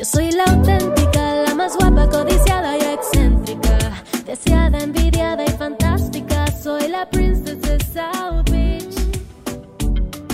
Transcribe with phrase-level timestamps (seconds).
[0.00, 4.02] Yo soy la auténtica, la más guapa, codiciada y excéntrica.
[4.24, 6.46] Deseada, envidiada y fantástica.
[6.52, 8.94] Soy la princesa de South Beach.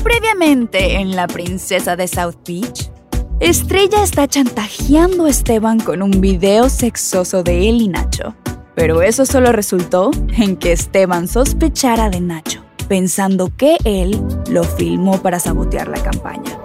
[0.04, 2.92] Previamente en La Princesa de South Beach,
[3.40, 8.36] Estrella está chantajeando a Esteban con un video sexoso de él y Nacho.
[8.76, 15.20] Pero eso solo resultó en que Esteban sospechara de Nacho, pensando que él lo filmó
[15.20, 16.55] para sabotear la campaña.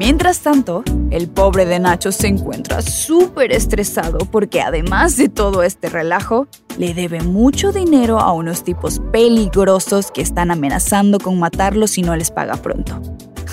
[0.00, 5.90] Mientras tanto, el pobre de Nacho se encuentra súper estresado porque además de todo este
[5.90, 6.48] relajo,
[6.78, 12.16] le debe mucho dinero a unos tipos peligrosos que están amenazando con matarlo si no
[12.16, 12.98] les paga pronto.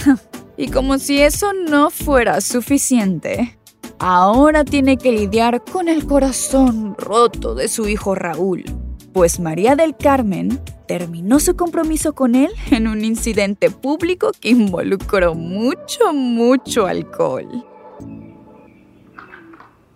[0.57, 3.59] y como si eso no fuera suficiente,
[3.99, 8.63] ahora tiene que lidiar con el corazón roto de su hijo Raúl,
[9.11, 15.35] pues María del Carmen terminó su compromiso con él en un incidente público que involucró
[15.35, 17.65] mucho, mucho alcohol.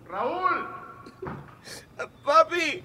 [0.08, 0.66] ¡Raúl!
[2.24, 2.82] ¡Papi!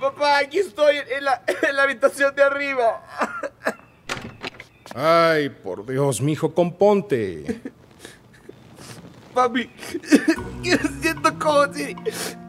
[0.00, 3.02] Papá, aquí estoy en la, en la habitación de arriba.
[4.94, 7.60] Ay, por Dios, mijo, componte.
[9.34, 9.70] Papi,
[10.62, 11.94] yo siento como si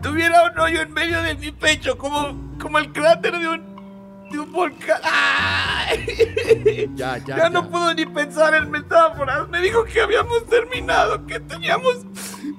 [0.01, 3.70] tuviera un hoyo en medio de mi pecho, como, como el cráter de un,
[4.31, 4.99] de un volcán.
[5.03, 6.05] ¡Ay!
[6.95, 7.69] Ya, ya, Ya no ya.
[7.69, 9.47] puedo ni pensar en metáforas.
[9.49, 11.97] Me dijo que habíamos terminado, que teníamos,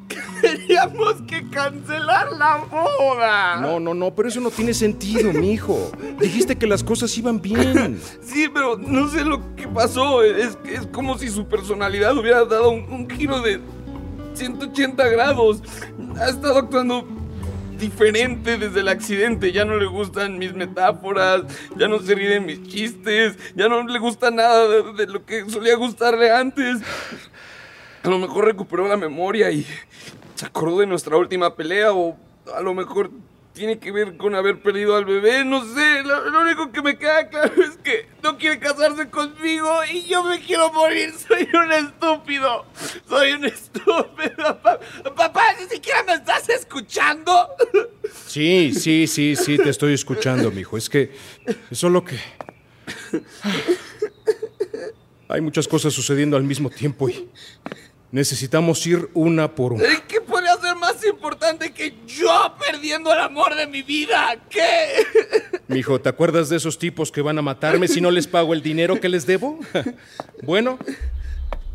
[0.08, 3.56] que teníamos que cancelar la boda.
[3.56, 5.90] No, no, no, pero eso no tiene sentido, mijo.
[6.20, 8.00] Dijiste que las cosas iban bien.
[8.22, 10.22] Sí, pero no sé lo que pasó.
[10.22, 13.60] Es, es como si su personalidad hubiera dado un, un giro de
[14.34, 15.62] 180 grados.
[16.18, 17.06] Ha estado actuando
[17.82, 19.52] diferente desde el accidente.
[19.52, 21.42] Ya no le gustan mis metáforas,
[21.76, 25.26] ya no se ríe de mis chistes, ya no le gusta nada de, de lo
[25.26, 26.78] que solía gustarle antes.
[28.04, 29.66] A lo mejor recuperó la memoria y
[30.36, 32.16] se acordó de nuestra última pelea o
[32.54, 33.10] a lo mejor
[33.52, 36.02] tiene que ver con haber perdido al bebé, no sé.
[36.04, 39.31] Lo, lo único que me queda claro es que no quiere casarse conmigo
[39.90, 41.12] y yo me quiero morir.
[41.28, 42.66] Soy un estúpido.
[43.08, 44.60] Soy un estúpido.
[44.62, 44.78] Pa-
[45.16, 47.48] Papá, ni siquiera me estás escuchando.
[48.26, 50.76] Sí, sí, sí, sí, te estoy escuchando, mijo.
[50.78, 51.12] Es que
[51.70, 52.18] es solo que
[55.28, 57.28] hay muchas cosas sucediendo al mismo tiempo y
[58.10, 59.84] necesitamos ir una por una.
[60.06, 64.36] ¿Qué podría ser más importante que yo perdiendo el amor de mi vida?
[64.50, 65.04] ¿Qué?
[65.72, 68.62] Mijo, ¿te acuerdas de esos tipos que van a matarme si no les pago el
[68.62, 69.58] dinero que les debo?
[70.42, 70.76] Bueno,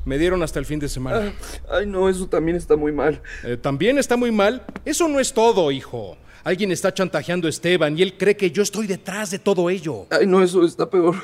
[0.03, 1.31] me dieron hasta el fin de semana.
[1.69, 3.21] Ay, no, eso también está muy mal.
[3.43, 4.65] Eh, También está muy mal.
[4.83, 6.17] Eso no es todo, hijo.
[6.43, 10.05] Alguien está chantajeando a Esteban y él cree que yo estoy detrás de todo ello.
[10.09, 11.15] Ay, no, eso está peor.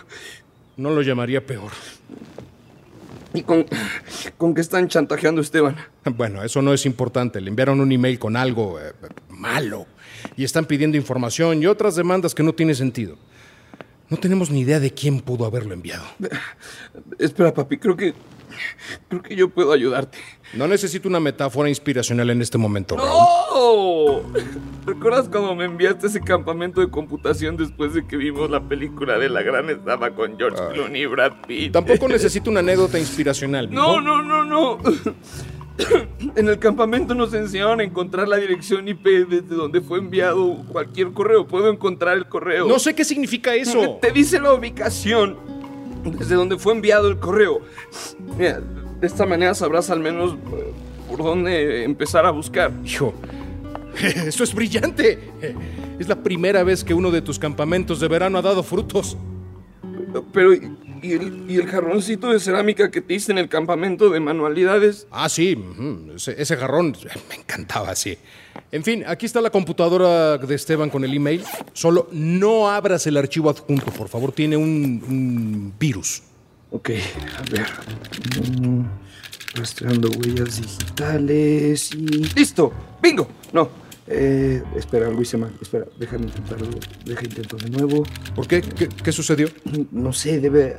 [0.78, 1.72] No lo llamaría peor.
[3.34, 3.66] ¿Y con,
[4.38, 5.76] con qué están chantajeando a Esteban?
[6.06, 7.42] Bueno, eso no es importante.
[7.42, 8.94] Le enviaron un email con algo eh,
[9.30, 9.88] malo
[10.38, 13.18] y están pidiendo información y otras demandas que no tiene sentido.
[14.14, 16.04] No tenemos ni idea de quién pudo haberlo enviado.
[17.18, 18.14] Espera, papi, creo que.
[19.10, 20.20] Creo que yo puedo ayudarte.
[20.54, 23.10] No necesito una metáfora inspiracional en este momento, Raúl.
[23.10, 24.22] ¡No!
[24.86, 29.30] ¿Recuerdas cuando me enviaste ese campamento de computación después de que vimos la película de
[29.30, 31.74] La Gran Estafa con George Clooney y Brad Pitt?
[31.74, 33.74] Tampoco necesito una anécdota inspiracional.
[33.74, 34.02] No, mijo.
[34.02, 34.78] no, no, no.
[36.36, 41.12] En el campamento nos enseñaron a encontrar la dirección IP desde donde fue enviado cualquier
[41.12, 41.46] correo.
[41.48, 42.68] Puedo encontrar el correo.
[42.68, 43.98] No sé qué significa eso.
[44.02, 45.38] Te dice la ubicación
[46.04, 47.62] desde donde fue enviado el correo.
[48.38, 48.62] Mira,
[49.00, 50.74] de esta manera sabrás al menos eh,
[51.10, 52.72] por dónde empezar a buscar.
[52.84, 53.14] Hijo,
[54.26, 55.20] eso es brillante.
[56.00, 59.18] Es la primera vez que uno de tus campamentos de verano ha dado frutos.
[60.32, 60.54] Pero,
[61.04, 65.06] ¿y el, y el jarroncito de cerámica que te hice en el campamento de manualidades?
[65.12, 65.58] Ah, sí,
[66.16, 66.96] ese, ese jarrón
[67.30, 68.18] me encantaba, sí.
[68.72, 71.44] En fin, aquí está la computadora de Esteban con el email.
[71.74, 74.32] Solo no abras el archivo adjunto, por favor.
[74.32, 76.24] Tiene un, un virus.
[76.72, 76.90] Ok,
[77.38, 77.68] a ver.
[78.62, 78.86] Mm,
[79.56, 82.06] Rastreando huellas digitales y.
[82.36, 82.74] ¡Listo!
[83.02, 83.28] ¡Bingo!
[83.52, 83.70] No.
[84.08, 85.52] Eh, espera, algo hice mal.
[85.62, 86.68] Espera, déjame intentarlo.
[87.06, 88.04] Deja intento de nuevo.
[88.36, 88.62] ¿Por qué?
[88.62, 89.48] ¿Qué, qué sucedió?
[89.92, 90.76] No sé, debe.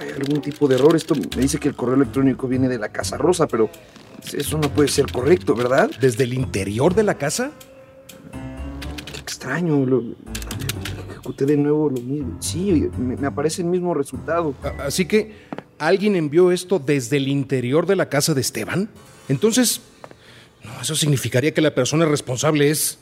[0.00, 0.96] Hay algún tipo de error.
[0.96, 3.68] Esto me dice que el correo electrónico viene de la Casa Rosa, pero
[4.32, 5.90] Eso no puede ser correcto, ¿verdad?
[6.00, 7.50] ¿Desde el interior de la casa?
[9.12, 9.84] Qué extraño.
[9.84, 10.02] Lo,
[11.10, 12.36] ejecuté de nuevo lo mismo.
[12.40, 14.54] Sí, me, me aparece el mismo resultado.
[14.62, 15.32] A- Así que,
[15.78, 18.88] ¿alguien envió esto desde el interior de la casa de Esteban?
[19.28, 19.80] Entonces,
[20.64, 22.98] no, eso significaría que la persona responsable es...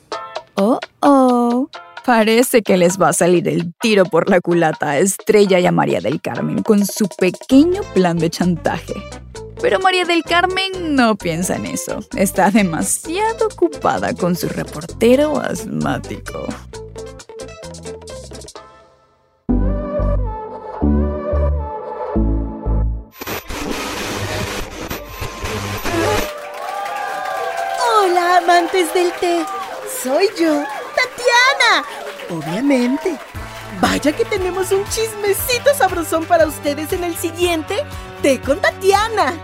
[0.54, 1.68] Oh, oh.
[2.04, 5.72] Parece que les va a salir el tiro por la culata a Estrella y a
[5.72, 8.94] María del Carmen con su pequeño plan de chantaje.
[9.60, 12.00] Pero María del Carmen no piensa en eso.
[12.16, 16.48] Está demasiado ocupada con su reportero asmático.
[28.42, 29.44] Amantes del té.
[30.02, 30.64] Soy yo,
[30.94, 31.84] Tatiana.
[32.30, 33.18] Obviamente.
[33.80, 37.84] Vaya que tenemos un chismecito sabrosón para ustedes en el siguiente
[38.22, 39.40] Té con Tatiana.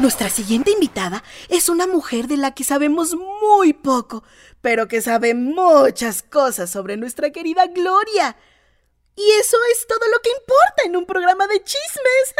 [0.00, 4.24] Nuestra siguiente invitada es una mujer de la que sabemos muy poco,
[4.60, 8.36] pero que sabe muchas cosas sobre nuestra querida Gloria.
[9.16, 12.34] Y eso es todo lo que importa en un programa de chismes.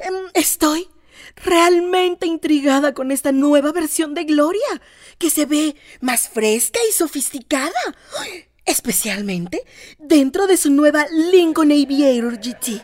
[0.00, 0.90] Em, Estoy
[1.36, 4.82] realmente intrigada con esta nueva versión de Gloria,
[5.18, 7.72] que se ve más fresca y sofisticada.
[8.64, 9.64] Especialmente
[9.98, 12.82] dentro de su nueva Lincoln Aviator GT.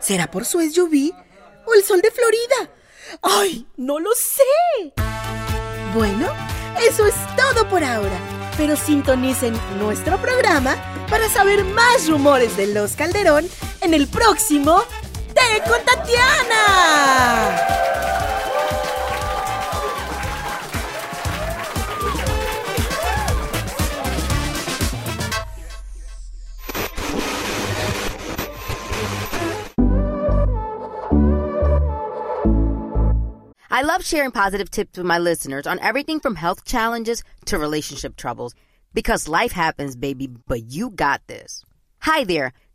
[0.00, 1.12] ¿Será por su SUV
[1.66, 2.70] o el sol de Florida?
[3.22, 3.66] ¡Ay!
[3.76, 4.92] No lo sé.
[5.94, 6.28] Bueno,
[6.86, 8.18] eso es todo por ahora.
[8.56, 10.76] Pero sintonicen nuestro programa
[11.10, 13.48] para saber más rumores de Los Calderón
[13.80, 14.82] en el próximo
[15.60, 16.64] Con Tatiana.
[33.70, 38.16] I love sharing positive tips with my listeners on everything from health challenges to relationship
[38.16, 38.54] troubles
[38.92, 41.64] because life happens, baby, but you got this.
[41.98, 42.52] Hi there,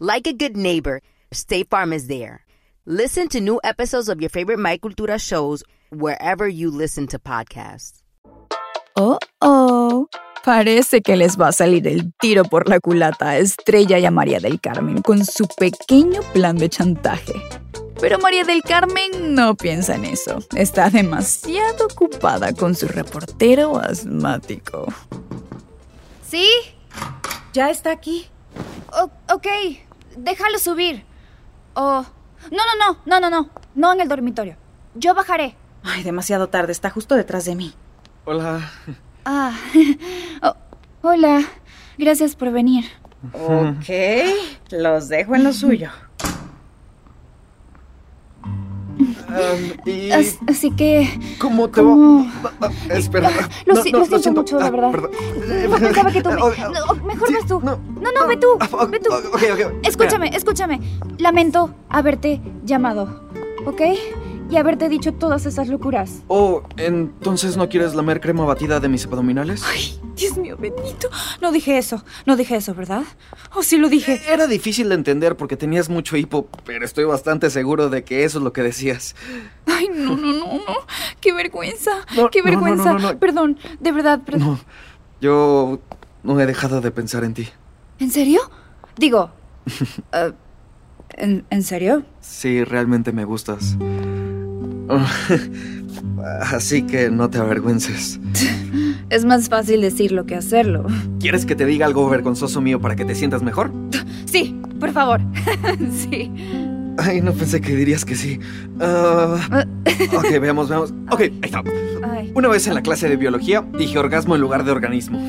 [0.00, 1.00] Like a good neighbor,
[1.30, 2.44] State Farm is there.
[2.84, 8.02] Listen to new episodes of your favorite My Cultura shows wherever you listen to podcasts.
[8.96, 10.08] Oh, oh.
[10.44, 14.10] Parece que les va a salir el tiro por la culata a Estrella y a
[14.10, 17.34] María del Carmen con su pequeño plan de chantaje.
[18.00, 20.40] Pero María del Carmen no piensa en eso.
[20.56, 24.92] Está demasiado ocupada con su reportero asmático.
[26.28, 26.48] ¿Sí?
[27.52, 28.26] Ya está aquí.
[28.92, 29.46] O- ok,
[30.16, 31.04] déjalo subir.
[31.74, 32.04] Oh.
[32.50, 33.50] No, no, no, no, no, no.
[33.74, 34.56] No en el dormitorio.
[34.94, 35.56] Yo bajaré.
[35.82, 37.74] Ay, demasiado tarde, está justo detrás de mí.
[38.24, 38.70] Hola.
[39.24, 39.52] Ah.
[40.42, 40.54] Oh,
[41.02, 41.42] hola.
[41.96, 42.84] Gracias por venir.
[43.32, 43.88] Ok,
[44.70, 45.90] los dejo en lo suyo.
[49.86, 51.08] ¿Y As- así que.
[51.38, 52.26] cómo te ¿cómo?
[52.44, 52.52] va?
[52.60, 53.30] Ah, ah, Espera.
[53.66, 54.40] Lo, No, si- no, lo siento siento.
[54.42, 54.90] mucho, la Ah, verdad.
[54.92, 55.10] perdón.
[55.70, 56.28] No pensaba que tú.
[56.30, 56.50] me- Oh,
[56.96, 57.60] no, mejor sí, vas tú.
[57.60, 58.48] no, No, ve tú.
[58.60, 59.10] Ah, Ve tú.
[59.12, 59.72] espera.
[59.82, 60.80] Escúchame, escúchame.
[61.18, 63.28] Lamento haberte llamado.
[63.66, 63.80] ¿Ok?
[64.50, 66.22] Y haberte dicho todas esas locuras.
[66.28, 69.62] Oh, entonces no quieres lamer crema batida de mis abdominales?
[69.66, 71.10] Ay, Dios mío, bendito.
[71.42, 72.02] No dije eso.
[72.24, 73.02] No dije eso, ¿verdad?
[73.54, 74.20] ¿O sí lo dije?
[74.26, 78.38] Era difícil de entender porque tenías mucho hipo, pero estoy bastante seguro de que eso
[78.38, 79.14] es lo que decías.
[79.66, 80.62] Ay, no, no, no, no.
[81.20, 81.90] Qué vergüenza.
[82.16, 82.92] No, Qué vergüenza.
[82.94, 83.18] no, no.
[83.18, 84.40] Perdón, de verdad, perdón.
[84.48, 84.60] No,
[85.20, 85.80] yo
[86.22, 87.48] no he dejado de pensar en ti.
[87.98, 88.40] ¿En serio?
[88.96, 89.30] Digo.
[90.12, 90.32] eh,
[91.10, 92.04] ¿en, ¿En serio?
[92.20, 93.76] Sí, realmente me gustas.
[96.40, 98.18] Así que no te avergüences.
[99.10, 100.86] Es más fácil decirlo que hacerlo.
[101.20, 103.70] ¿Quieres que te diga algo vergonzoso mío para que te sientas mejor?
[104.26, 105.20] Sí, por favor.
[106.10, 106.30] sí.
[106.98, 108.38] Ay, no pensé que dirías que sí.
[108.80, 109.64] Ah,
[110.16, 110.92] ok, veamos, veamos.
[111.10, 111.62] Ok, ahí está.
[112.34, 115.18] Una vez en la clase de biología dije orgasmo en lugar de organismo.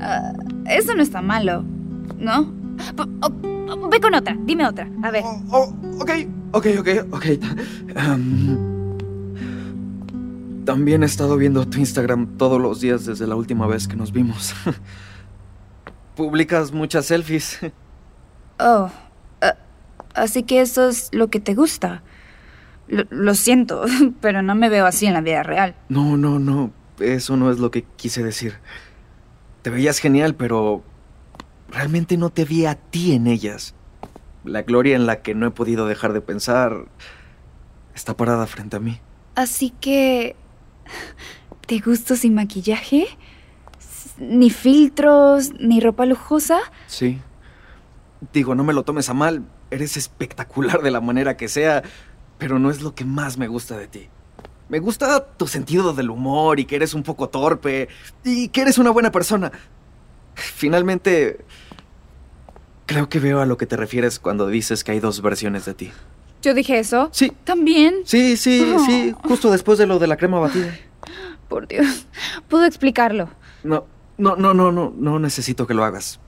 [0.00, 0.32] ah,
[0.66, 1.64] eso no está malo,
[2.18, 2.52] ¿no?
[2.96, 4.88] P- oh, ve con otra, dime otra.
[5.02, 5.22] A ver.
[5.24, 6.10] Oh, oh, ok,
[6.52, 7.26] ok, ok, ok.
[10.68, 14.12] También he estado viendo tu Instagram todos los días desde la última vez que nos
[14.12, 14.52] vimos.
[16.14, 17.58] Publicas muchas selfies.
[18.58, 18.90] Oh.
[19.40, 19.54] ah,
[20.12, 22.02] Así que eso es lo que te gusta.
[22.86, 23.86] Lo siento,
[24.20, 25.74] pero no me veo así en la vida real.
[25.88, 26.70] No, no, no.
[27.00, 28.58] Eso no es lo que quise decir.
[29.62, 30.84] Te veías genial, pero
[31.70, 33.74] realmente no te vi a ti en ellas.
[34.44, 36.88] La gloria en la que no he podido dejar de pensar
[37.94, 39.00] está parada frente a mí.
[39.34, 40.36] Así que...
[41.66, 43.06] ¿Te gusto sin maquillaje?
[44.18, 46.58] ¿Ni filtros, ni ropa lujosa?
[46.86, 47.20] Sí.
[48.32, 49.44] Digo, no me lo tomes a mal.
[49.70, 51.82] Eres espectacular de la manera que sea,
[52.38, 54.08] pero no es lo que más me gusta de ti.
[54.68, 57.88] Me gusta tu sentido del humor y que eres un poco torpe
[58.24, 59.50] y que eres una buena persona.
[60.34, 61.44] Finalmente,
[62.86, 65.74] creo que veo a lo que te refieres cuando dices que hay dos versiones de
[65.74, 65.92] ti.
[66.42, 67.08] ¿Yo dije eso?
[67.12, 67.32] Sí.
[67.44, 67.94] ¿También?
[68.04, 70.72] Sí, sí, sí, justo después de lo de la crema batida.
[71.48, 72.06] Por Dios.
[72.48, 73.28] Puedo explicarlo.
[73.64, 73.86] No,
[74.18, 76.20] no, no, no, no, no necesito que lo hagas.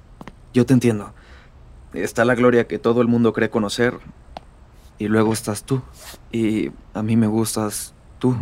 [0.52, 1.12] Yo te entiendo.
[1.93, 3.99] Está la gloria que todo el mundo cree conocer.
[4.99, 5.83] Y luego estás tú.
[6.33, 8.37] Y a mí me gustas tú.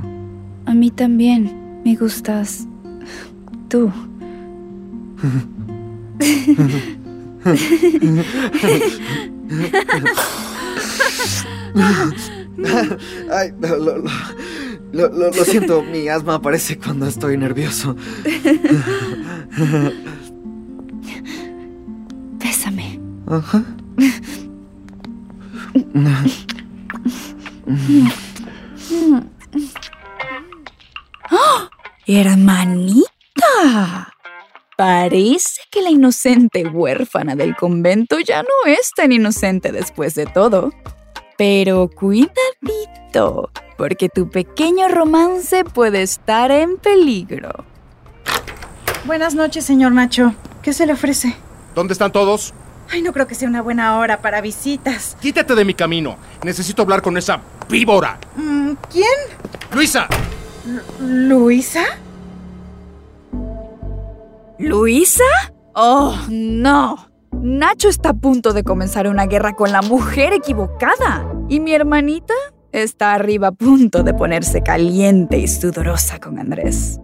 [0.64, 2.66] A mí también me gustas
[3.68, 3.92] tú.
[13.32, 14.10] Ay, lo, lo- lo-
[14.92, 17.94] lo- lo siento, mi asma aparece cuando estoy nervioso.
[22.38, 22.98] Bésame.
[23.26, 23.62] Ajá.
[32.06, 33.04] ¡Hermanita!
[34.76, 40.72] Parece que la inocente huérfana del convento ya no es tan inocente después de todo.
[41.38, 47.64] Pero cuidadito, porque tu pequeño romance puede estar en peligro.
[49.04, 50.34] Buenas noches, señor Nacho.
[50.62, 51.36] ¿Qué se le ofrece?
[51.76, 52.52] ¿Dónde están todos?
[52.90, 55.16] Ay, no creo que sea una buena hora para visitas.
[55.20, 56.16] Quítate de mi camino.
[56.42, 57.40] Necesito hablar con esa
[57.70, 58.18] víbora.
[58.34, 59.06] Mm, ¿Quién?
[59.72, 60.08] Luisa.
[60.98, 61.84] ¿Luisa?
[64.58, 65.24] ¿Luisa?
[65.74, 67.07] Oh, no.
[67.32, 71.32] Nacho está a punto de comenzar una guerra con la mujer equivocada.
[71.48, 72.34] Y mi hermanita
[72.72, 77.00] está arriba a punto de ponerse caliente y sudorosa con Andrés.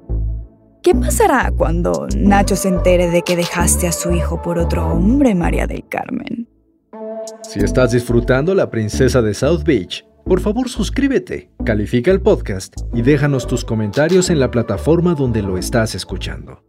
[0.83, 5.35] ¿Qué pasará cuando Nacho se entere de que dejaste a su hijo por otro hombre,
[5.35, 6.47] María del Carmen?
[7.43, 13.03] Si estás disfrutando La Princesa de South Beach, por favor suscríbete, califica el podcast y
[13.03, 16.63] déjanos tus comentarios en la plataforma donde lo estás escuchando.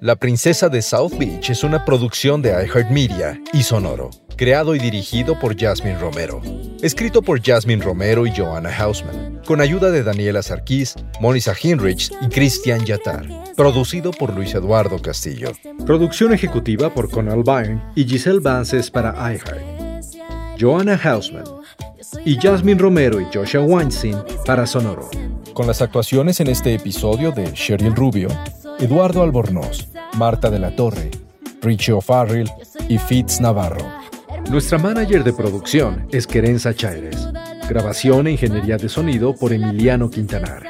[0.00, 5.38] La Princesa de South Beach es una producción de iHeartMedia y Sonoro, creado y dirigido
[5.38, 6.40] por Jasmine Romero.
[6.82, 12.28] Escrito por Jasmine Romero y Joanna Hausman, con ayuda de Daniela Sarkis, Monisa Hinrich y
[12.28, 13.26] Christian Yatar.
[13.56, 15.52] Producido por Luis Eduardo Castillo.
[15.84, 19.80] Producción ejecutiva por Conal Byrne y Giselle Vances para iHeart.
[20.58, 21.44] Joanna Hausman
[22.24, 25.10] y Jasmine Romero y Joshua Weinstein para Sonoro.
[25.54, 28.28] Con las actuaciones en este episodio de Sheryl Rubio,
[28.80, 31.10] Eduardo Albornoz, Marta de la Torre,
[31.60, 32.50] Richie O'Farrill
[32.88, 33.86] y Fitz Navarro.
[34.50, 37.28] Nuestra manager de producción es Querenza Chaires.
[37.68, 40.62] Grabación e ingeniería de sonido por Emiliano Quintanar.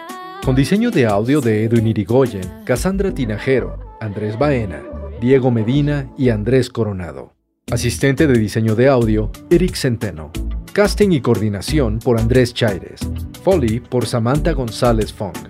[0.45, 4.83] Con diseño de audio de Edwin Irigoyen, Cassandra Tinajero, Andrés Baena,
[5.21, 7.35] Diego Medina y Andrés Coronado.
[7.71, 10.33] Asistente de diseño de audio, Eric Centeno.
[10.73, 13.01] Casting y coordinación por Andrés Chaires.
[13.45, 15.50] Foley por Samantha González Fong.